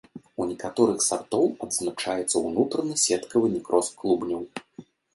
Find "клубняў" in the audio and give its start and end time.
4.05-4.41